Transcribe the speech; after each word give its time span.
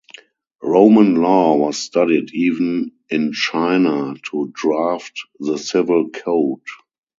Roman 0.63 1.13
law 1.21 1.55
was 1.57 1.77
studied 1.77 2.33
even 2.33 2.91
in 3.11 3.33
China 3.33 4.15
to 4.31 4.51
draft 4.51 5.27
the 5.37 5.59
civil 5.59 6.09
code. 6.09 6.65